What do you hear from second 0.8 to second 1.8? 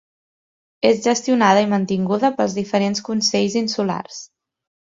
És gestionada i